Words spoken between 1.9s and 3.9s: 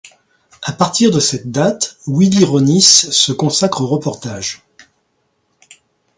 Willy Ronis se consacre au